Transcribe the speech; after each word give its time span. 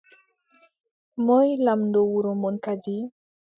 Moy 1.25 1.49
lamɗo 1.65 1.99
wuro 2.11 2.31
mon 2.41 2.55
kadi? 2.63 2.95